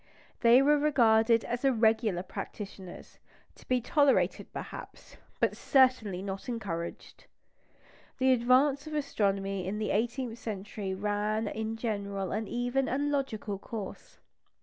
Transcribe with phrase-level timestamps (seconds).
[0.39, 3.19] They were regarded as irregular practitioners,
[3.53, 7.27] to be tolerated perhaps, but certainly not encouraged.
[8.17, 13.59] The advance of astronomy in the eighteenth century ran in general an even and logical
[13.59, 14.17] course.